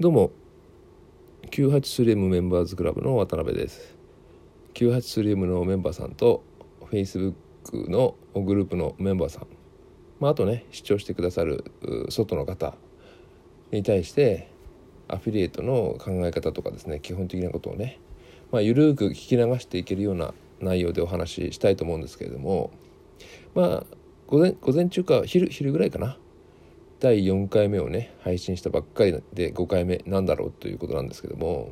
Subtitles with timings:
[0.00, 0.32] どうも。
[1.52, 3.96] 983M メンバーズクラブの渡辺です。
[4.74, 6.42] 983M のメンバーさんと
[6.90, 7.34] Facebook
[7.88, 9.46] のグループのメンバーさん、
[10.18, 11.70] まあ、あとね視聴してくださる
[12.10, 12.74] 外の方
[13.70, 14.50] に対して
[15.06, 18.00] アフィリエイトの考え方とかですね基本的なことをね、
[18.50, 22.72] まあ、ゆるく聞き流していけるような内容でお話ししたいと思うんですけれども
[23.54, 23.84] まあ
[24.26, 26.18] 午前午前中か昼昼ぐらいかな
[27.04, 31.70] 第4回目をね配信したばっかりで5回目なんだろうということなんですけども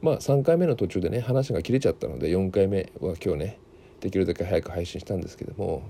[0.00, 3.58] まあ3回目の途中でね話が切れちゃったので4回目は今日ね
[4.00, 5.84] できるだけ早く配信したんですけども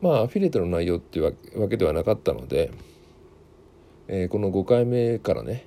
[0.00, 2.70] まあアフィリエイトの内容っていうわけではなかったので、
[4.06, 5.66] えー、この5回目からね、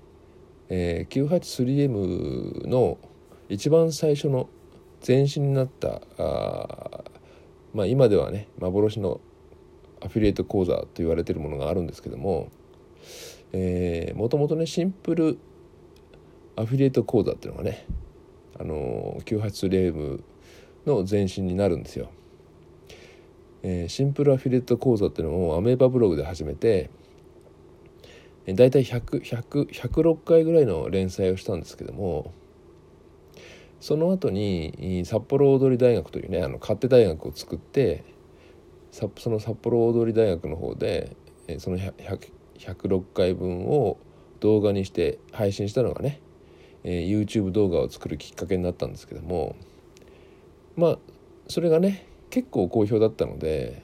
[0.69, 2.97] えー、983M の
[3.49, 4.47] 一番最初の
[5.05, 7.03] 前身になったあ
[7.73, 9.19] まあ今ではね幻の
[10.01, 12.49] アフィリエイト講座と言われてるものがあるんですけども
[14.15, 15.37] もともとねシンプル
[16.55, 17.85] アフィリエイト講座っていうのがね
[18.59, 20.23] あの98レーム
[20.85, 22.09] の前身になるんですよ。
[23.63, 26.89] えー、シンプルアフィリエイト講座っていうのをアメーバブログで始めて
[28.47, 32.33] だいたい106回ぐらいの連載をしたんですけども
[33.79, 38.03] その後に札幌踊り大学というねあの勝手大学を作って
[38.91, 41.15] その札幌大通大学の方で
[41.59, 43.97] その106回分を
[44.39, 46.21] 動画にして配信したのがね、
[46.83, 49.55] え YouTube 動画を作るきっかけになったんですけども
[50.75, 50.99] まあ
[51.47, 53.81] それがね結構好評だったので、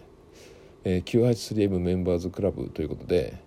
[0.83, 3.41] え 983M メンバーズクラブということで、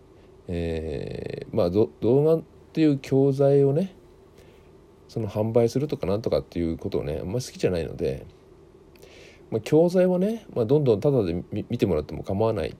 [0.49, 2.43] えー、まあ動画っ
[2.73, 3.95] ていう教材をね
[5.09, 8.27] その販売するとかなんとかっていうことをねあんまり好きじゃないので。
[9.51, 12.77] まあ、教材はね、まあ、どんどんタダで見てもらっても構わない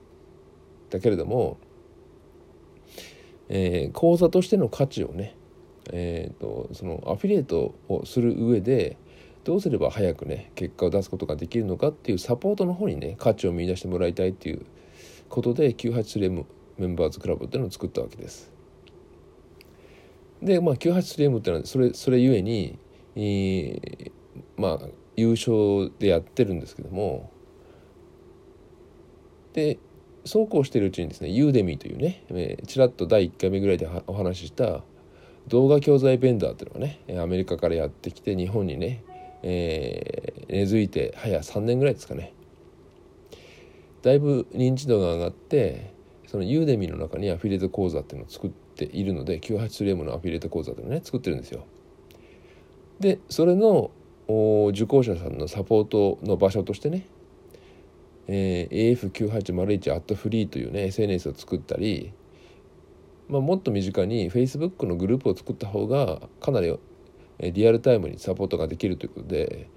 [0.89, 1.57] だけれども、
[3.49, 5.35] えー、講座としての価値をね、
[5.91, 8.97] えーと、そのアフィリエイトをする上で
[9.43, 14.65] どうすれば早くね結果を出すことができるのかっていうサポートの方にね価値を見出してもらいたいっていう
[15.29, 16.45] ことで 983M
[16.77, 18.51] メンバーズクラブっていうのを作ったわけです。
[20.41, 22.77] でまあ 983M っていうのはそれそれゆえに、
[23.15, 24.11] えー、
[24.55, 24.87] まあ
[25.19, 27.31] 優勝でやってるんですけども
[29.53, 29.77] で
[30.25, 34.83] そうこうしてるうちにですねユーデミーというね、えー、ちらっと第1回目ぐらいでお話しした
[35.47, 39.03] 動画教材ベンダーっていうのがねアメリカからやってきて日本にね、
[39.41, 42.33] えー、根付いて早3年ぐらいですかね
[44.03, 45.93] だいぶ認知度が上がって
[46.27, 51.65] そのユーデミーの中にアフィリエイト講座っていうのを作っているので 983M のアフィリエイト講座っていうのをね作ってるんですよ。
[52.99, 53.91] でそれの
[54.29, 57.07] 受講者さんのサポートの場所としてね、
[58.27, 62.13] えー、AF9801 アットフリーというね SNS を作ったり、
[63.27, 66.77] まあ、もっと身近に Facebook のグループを作った方がかなり
[67.39, 69.67] リアルタイムにサポートができるということで、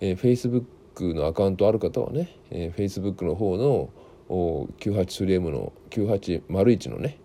[0.00, 3.90] えー、Facebook のアカウントある方はね、えー、Facebook の方の
[4.28, 7.18] 983M の9801のね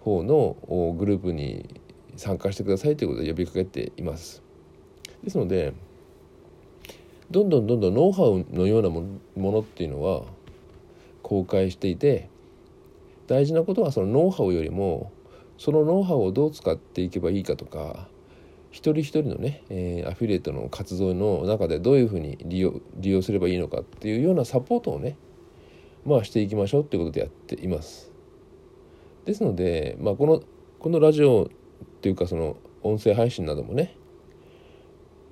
[0.00, 0.56] 方の
[0.98, 1.80] グループに
[2.16, 4.43] 参加してくださいということで呼びかけています。
[5.24, 5.72] ですので
[7.30, 9.02] どんどんどんどんノウハウのようなも
[9.36, 10.22] のっていうのは
[11.22, 12.28] 公開していて
[13.26, 15.10] 大事なことはそのノウハウよりも
[15.56, 18.08] そのノウハウをどう使っていけばいいかとか
[18.70, 25.16] 一人一人のね、えー、アフィリエイトの活動の中でどういうふうに利用利用すればいいのかっていうようなサポートをね
[26.04, 28.12] まあしていきましょうっていうことでやっています。
[29.24, 30.42] ですので、まあ、この
[30.80, 31.48] このラジオっ
[32.02, 33.96] ていうかその音声配信などもね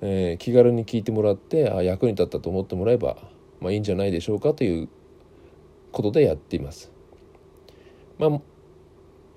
[0.05, 3.15] えー、気軽に聞いてもらってあ役に立ったと思ってもらえば、
[3.61, 4.89] まあ、いいんじゃないでしょうかという
[5.93, 6.91] ことでやっています。
[8.19, 8.29] まあ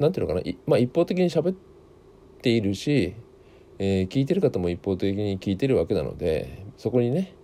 [0.00, 1.56] なんていうのかな、まあ、一方的に喋っ
[2.43, 3.15] ているし、
[3.78, 7.34] えー、聞いてる方も一方的に聞いてるわけなのでそこにね、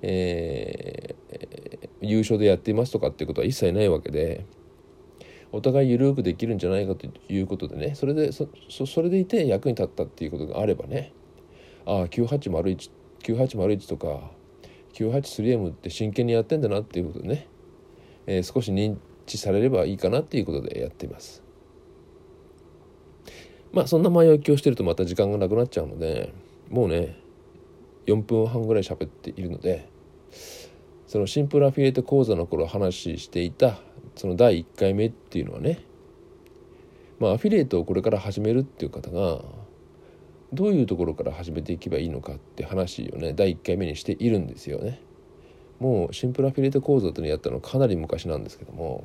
[0.00, 4.46] えー、優勝でやっていますとかっていうことは一切ないわけで
[5.52, 8.48] お互い緩くできるんじゃないかということでねそれでそ
[8.86, 11.12] それでいて役に立ったっていうことがあればね
[11.90, 12.90] ああ9801
[13.24, 14.30] 9801とか
[14.92, 17.48] 983M って真剣にやってんだなっていうことでね、
[18.26, 18.96] えー、少し認
[19.26, 21.42] 知されればいいかなっていうことでやっています。
[23.72, 26.32] まあそんな前置きをしてるとまた時間がなくなっちゃうので
[26.68, 27.16] もうね
[28.06, 29.88] 4分半ぐらい喋っているので
[31.08, 33.78] そのシンプルアフィリエイト講座の頃話していた
[34.16, 35.80] その第1回目っていうのはね
[37.20, 39.42] まあアフィリエイトをこれから始めるっていう方が
[40.52, 45.00] どういうところから始めていけばいいのかって話をね第1回目にしているんですよね。
[45.78, 49.04] もうシンプルアフィリエイト講座というのをやったのかなり昔なんですけども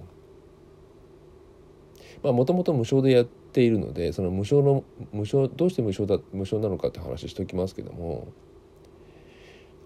[2.21, 4.83] もともと無償でやっているのでその無償の
[5.13, 8.27] 無償どうして無償だ無償なのかって話しておきますけども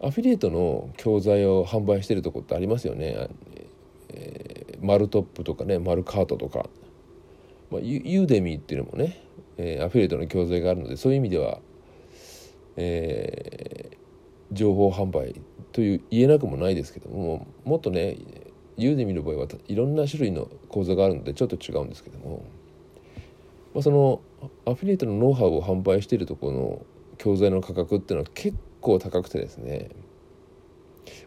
[0.01, 3.29] アフィリエイトの教材を販売してるとこってありますよね。
[4.11, 6.69] えー、マルトップとかねマルカートとか、
[7.69, 9.21] まあ、ユーデミーっていうのもね、
[9.61, 11.59] えー、アフィリエイトの教材があるのでそういう意味では、
[12.77, 15.35] えー、情報販売
[15.73, 18.17] という言えなくもないですけどももっとね
[18.77, 22.45] ユーデミの場合はいろんな種類の講座があるのでちょっと違うんですけども、
[23.73, 24.21] まあ、その
[24.65, 26.85] アフィリエイトのノウハウを販売しているところの
[27.17, 29.89] 教材の価格っていうのは結構高くてですね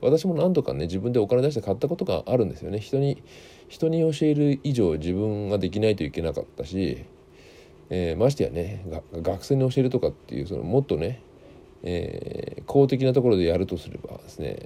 [0.00, 2.79] 私も何度かね自分でお金出して買ったことがあるんですよね。
[2.79, 3.23] 人に
[3.69, 7.05] 人に教える以上自分ができないといけなかったし、
[7.94, 11.20] えー、ましてやね学生に教えるとかっていうそのもっとね、
[11.82, 14.56] えー、公的なところでやるとすればですね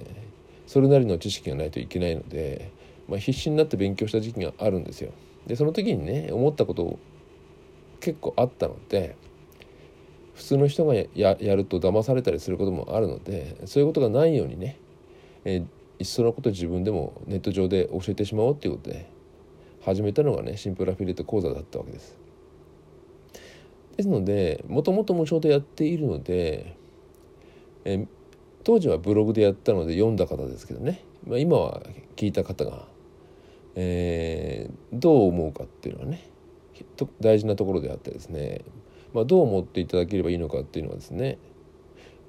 [0.65, 2.71] それなりの知識がないといけないので、
[3.09, 5.11] まあ、必死になって勉強した時期があるんですよ。
[5.45, 6.97] でその時にね思ったこと
[7.99, 9.17] 結構あったので
[10.33, 14.77] 普通の人がやると騙されたりすることもあるのでそういうことがないようにね、
[15.43, 15.59] えー、
[15.99, 19.09] いっそのこと自分でもネット上で教えてしまおうっていうことで
[19.83, 22.26] 始めたのがねシンプルアフィリエイト講座だったわけです。
[23.97, 26.77] ですのでもともと無償でやっているので、
[27.83, 28.07] え、
[28.63, 31.81] 当時はブログでやったので読んだ方ですけどね、まあ、今は
[32.15, 32.85] 聞いた方が、
[33.75, 36.29] えー、どう思うかっていうのはね
[37.19, 38.61] 大事なところであってですね、
[39.13, 41.39] まあ、どう思っていただければいいのかっていうのはですね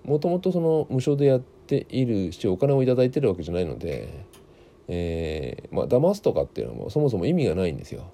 [0.04, 4.24] もともとその無償でやっているしお金を頂いてるわけじゃないので、
[4.88, 8.10] えー、まあ騙すとかっていうのもそもそも意味がないんですよ。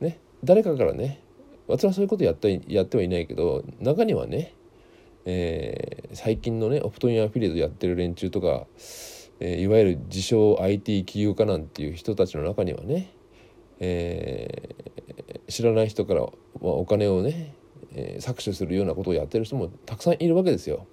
[0.00, 0.18] ね。
[0.42, 1.22] 誰かからね
[1.68, 4.54] 私はそういうことやったやってはいないけど中にはね
[5.30, 8.66] えー、最近のねオプトインアフィリエイトやってる連中とか、
[9.40, 13.12] えー、いわゆる自称 IT 起業家なんていう人たちの中にはね、
[13.78, 16.32] えー、知らない人から、まあ、
[16.62, 17.54] お金をね、
[17.92, 20.86] えー、搾取するようなことをやってる人もたくさんいるわけですよ。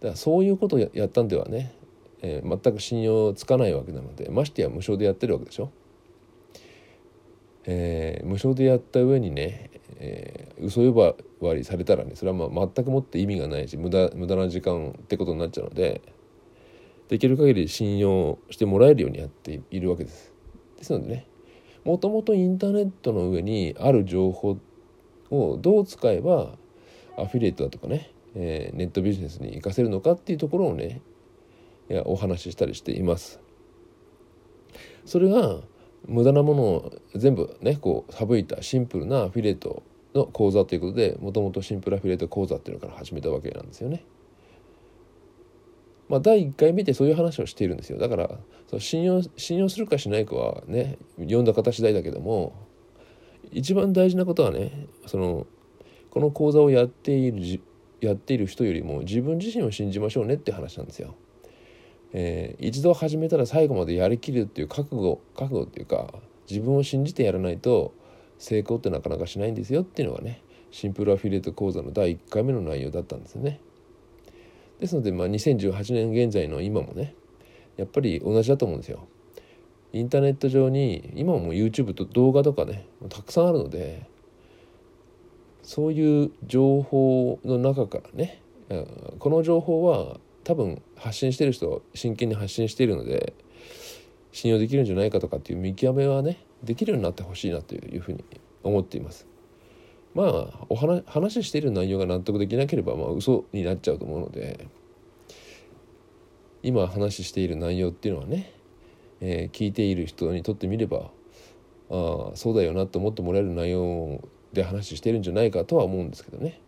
[0.00, 1.74] だからそういうことをやったんではね、
[2.22, 5.72] えー、全く信用つかないわけなのでましてや無償でやってるわけでしょ。
[7.70, 11.14] えー、無償でやった上にね、えー、嘘呼ば
[11.46, 16.00] わりされたらねそれはまあ全くもって意味がないし無駄無駄な時間ってことになっちゃうので
[17.08, 20.32] できる限り信用してもらえるようにやっているわけです。
[20.78, 21.26] ですのでね
[21.84, 24.56] もともとインターネットの上にある情報
[25.30, 26.56] をどう使えば
[27.18, 31.02] アフィリエイトだとかね、えー、ネットビジネスに活かせるのかっていうところをね
[31.90, 33.40] いやお話ししたりしています。
[35.04, 35.60] それが
[36.06, 39.82] 無駄なものを全部ねこう省いたシンプルなアフィリエイト
[40.14, 44.04] の講座ということでもともとシンプルアフィリエイト講座っていうのから始めたわけなんですよね。
[46.08, 48.30] まあ、第1回目でそういう話をしているんですよだから
[48.66, 52.54] その信用信用するかしないかはね読んだ方次第だけども
[53.52, 55.46] 一番大事なことはねその
[56.10, 57.60] この講座をやっている
[58.00, 61.14] やっている人よりも自分自身を信じましょうねって話なんですよ。
[62.12, 66.12] えー、一度始めたら最後までやりきるっていう覚悟覚悟っていうか
[66.48, 67.92] 自分を信じてやらないと
[68.38, 73.60] 成功ってなかなかしないんですよっていうのがねシンプルアフィリエイト講座の第1回目の内容だったんですよね。
[74.80, 77.14] ですので、まあ、2018年現在の今もね
[77.76, 79.06] やっぱり同じだと思うんですよ。
[79.92, 84.06] インターネット上に今も YouTube と動画とかねたくさんあるので
[85.62, 88.42] そういう情報の中からね
[89.18, 90.18] この情報は
[90.48, 93.34] 多分発信してる人真剣に発信しているので
[94.32, 98.24] 信用できるんじゃないかとかっていう見極めはねできるようになってほしいなというふうに
[98.62, 99.26] 思っています。
[100.14, 104.68] まあお話話している内容が納得できなければまあ嘘になっちゃうと思うので
[106.62, 108.54] 今話している内容っていうのはね、
[109.20, 111.10] えー、聞いている人にとってみれば
[111.90, 116.62] ああそうだよなと思ってもらえる内容で話してるんじゃないかとは思うんですけどね。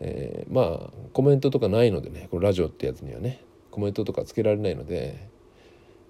[0.00, 5.28] えー、まあコメントとかないのでねこのラジオってやつにはねコメントとかつけられないので、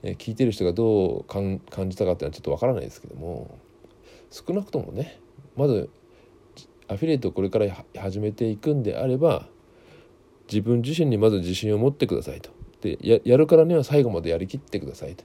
[0.03, 3.59] えー、聞いてる人がどう感じたかっていうのはちょっとわからないですけども
[4.31, 5.21] 少なくともね
[5.57, 5.91] まず
[6.89, 7.67] アフィリエイトをこれから
[7.97, 9.47] 始めていくんであれば
[10.51, 12.51] 自分自身にまず自信を持ってくださいと。
[12.81, 15.25] でやるからには最後までやりきってくださいと。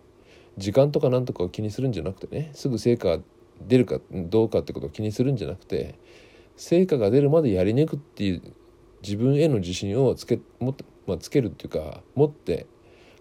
[0.57, 3.23] 時間とか何とかを気にするんじゃなくてねすぐ成果が
[3.61, 5.95] 出るかどうかってことを気にするんじゃなくて
[6.57, 8.41] 成果が出るまでやり抜くっていう
[9.01, 10.75] 自分への自信をつけもっ
[11.07, 12.65] まあ、つけるっていうか持って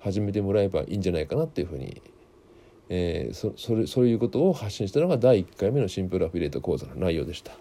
[0.00, 2.03] 始めてもらえばいいんじゃないかなっていうふうに、
[2.88, 7.53] えー、そそれそういうことを発信したのが第1回目のシンプルアフィリエイト講座の内容でした。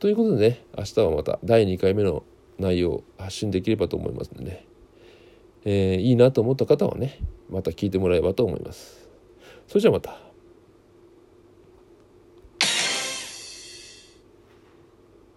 [0.00, 2.24] ということでね明日はまた第2回目の
[2.58, 4.66] 内容を発信できればと思いますのでね、
[5.64, 7.20] えー、いいなと思った方はね
[7.50, 9.08] また聞いてもらえばと思います。
[9.66, 10.23] それじゃあまた。